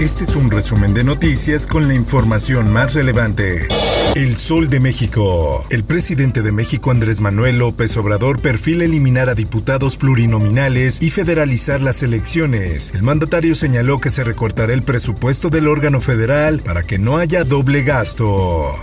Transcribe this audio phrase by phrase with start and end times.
[0.00, 3.68] Este es un resumen de noticias con la información más relevante.
[4.14, 5.62] El Sol de México.
[5.68, 11.82] El presidente de México Andrés Manuel López Obrador perfila eliminar a diputados plurinominales y federalizar
[11.82, 12.94] las elecciones.
[12.94, 17.44] El mandatario señaló que se recortará el presupuesto del órgano federal para que no haya
[17.44, 18.74] doble gasto.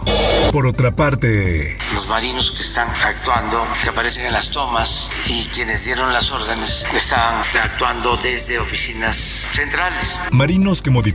[0.51, 5.83] Por otra parte, los marinos que están actuando, que aparecen en las tomas y quienes
[5.83, 10.17] dieron las órdenes, están actuando desde oficinas centrales.
[10.31, 11.06] Marinos que modificaron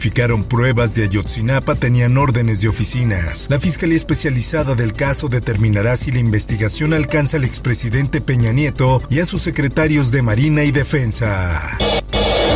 [0.48, 3.46] pruebas de Ayotzinapa tenían órdenes de oficinas.
[3.50, 9.20] La Fiscalía Especializada del caso determinará si la investigación alcanza al expresidente Peña Nieto y
[9.20, 11.78] a sus secretarios de Marina y Defensa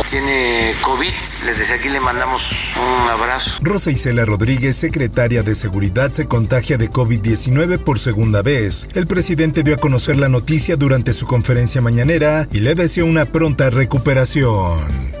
[0.09, 1.13] tiene COVID.
[1.45, 3.59] Desde aquí le mandamos un abrazo.
[3.61, 8.87] Rosa Isela Rodríguez, secretaria de Seguridad, se contagia de COVID-19 por segunda vez.
[8.93, 13.25] El presidente dio a conocer la noticia durante su conferencia mañanera y le deseó una
[13.25, 15.16] pronta recuperación.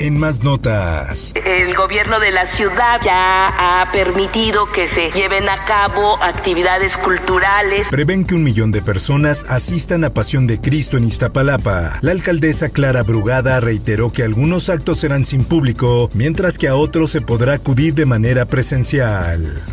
[0.00, 1.34] En más notas.
[1.44, 7.86] El gobierno de la ciudad ya ha permitido que se lleven a cabo actividades culturales.
[7.90, 11.98] Prevén que un millón de personas asistan a Pasión de Cristo en Iztapalapa.
[12.00, 17.10] La alcaldesa Clara Brugada reiteró que algunos actos serán sin público, mientras que a otros
[17.10, 19.64] se podrá acudir de manera presencial.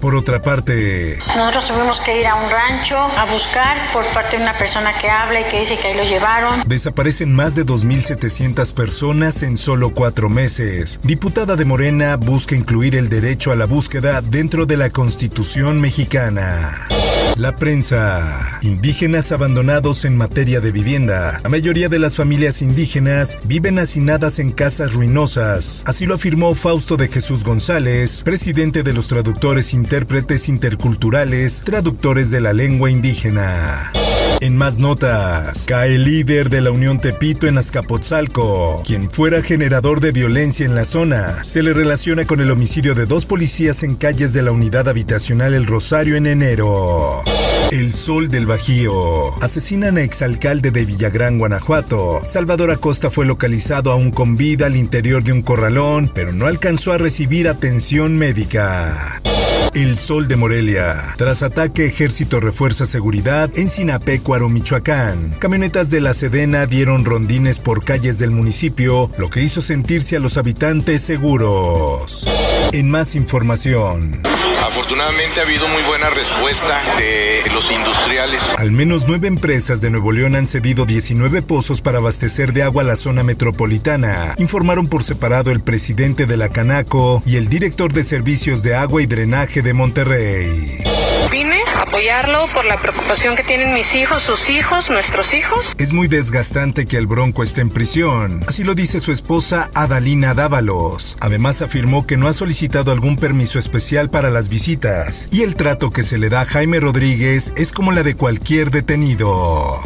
[0.00, 4.42] Por otra parte, nosotros tuvimos que ir a un rancho a buscar por parte de
[4.42, 6.62] una persona que habla y que dice que ahí lo llevaron.
[6.66, 11.00] Desaparecen más de 2.700 personas en solo cuatro meses.
[11.02, 16.86] Diputada de Morena busca incluir el derecho a la búsqueda dentro de la Constitución mexicana.
[17.36, 18.58] La prensa.
[18.62, 21.38] Indígenas abandonados en materia de vivienda.
[21.42, 25.82] La mayoría de las familias indígenas viven hacinadas en casas ruinosas.
[25.84, 32.40] Así lo afirmó Fausto de Jesús González, presidente de los traductores intérpretes interculturales, traductores de
[32.40, 33.92] la lengua indígena.
[34.40, 40.12] En más notas, cae líder de la Unión Tepito en Azcapotzalco, quien fuera generador de
[40.12, 41.42] violencia en la zona.
[41.42, 45.54] Se le relaciona con el homicidio de dos policías en calles de la unidad habitacional
[45.54, 47.22] El Rosario en enero.
[47.72, 49.42] El Sol del Bajío.
[49.42, 52.20] Asesinan a exalcalde de Villagrán, Guanajuato.
[52.26, 56.92] Salvador Acosta fue localizado aún con vida al interior de un corralón, pero no alcanzó
[56.92, 59.20] a recibir atención médica.
[59.74, 61.14] El Sol de Morelia.
[61.16, 65.36] Tras ataque, ejército refuerza seguridad en Sinapecuaro, Michoacán.
[65.38, 70.20] Camionetas de la Sedena dieron rondines por calles del municipio, lo que hizo sentirse a
[70.20, 72.24] los habitantes seguros.
[72.72, 74.22] En más información.
[74.66, 78.42] Afortunadamente ha habido muy buena respuesta de los industriales.
[78.58, 82.82] Al menos nueve empresas de Nuevo León han cedido 19 pozos para abastecer de agua
[82.82, 87.92] a la zona metropolitana, informaron por separado el presidente de la Canaco y el director
[87.92, 90.82] de servicios de agua y drenaje de Monterrey.
[91.30, 95.74] Vine a apoyarlo por la preocupación que tienen mis hijos, sus hijos, nuestros hijos.
[95.78, 98.40] Es muy desgastante que el Bronco esté en prisión.
[98.46, 101.16] Así lo dice su esposa Adalina Dávalos.
[101.20, 104.55] Además afirmó que no ha solicitado algún permiso especial para las visitas
[105.30, 108.70] y el trato que se le da a Jaime Rodríguez es como la de cualquier
[108.70, 109.82] detenido.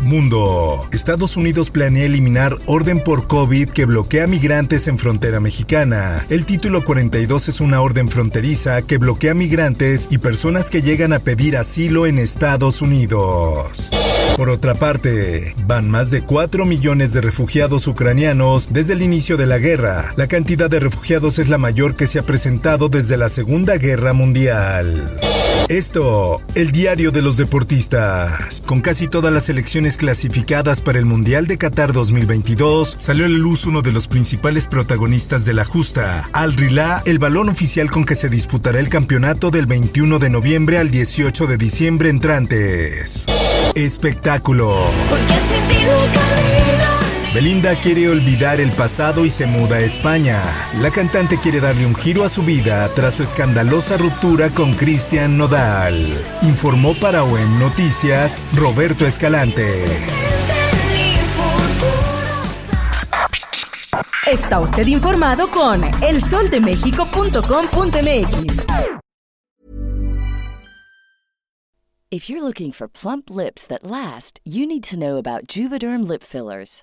[0.00, 0.86] Mundo.
[0.92, 6.24] Estados Unidos planea eliminar orden por COVID que bloquea migrantes en frontera mexicana.
[6.30, 11.18] El título 42 es una orden fronteriza que bloquea migrantes y personas que llegan a
[11.18, 13.90] pedir asilo en Estados Unidos.
[14.36, 19.46] Por otra parte, van más de 4 millones de refugiados ucranianos desde el inicio de
[19.46, 20.14] la guerra.
[20.16, 24.14] La cantidad de refugiados es la mayor que se ha presentado desde la Segunda Guerra
[24.14, 25.18] Mundial.
[25.72, 28.62] Esto, el diario de los deportistas.
[28.66, 33.38] Con casi todas las selecciones clasificadas para el Mundial de Qatar 2022, salió a la
[33.38, 38.04] luz uno de los principales protagonistas de la justa, Al Rila, el balón oficial con
[38.04, 43.24] que se disputará el campeonato del 21 de noviembre al 18 de diciembre entrantes.
[43.74, 44.76] Espectáculo.
[47.34, 50.42] Belinda quiere olvidar el pasado y se muda a España.
[50.78, 55.38] La cantante quiere darle un giro a su vida tras su escandalosa ruptura con Cristian
[55.38, 56.22] Nodal.
[56.42, 59.86] Informó para OEM Noticias Roberto Escalante.
[64.26, 68.66] Está usted informado con elsoldemexico.com.mx.
[72.10, 76.22] If you're looking for plump lips that last, you need to know about Juvederm lip
[76.22, 76.82] fillers.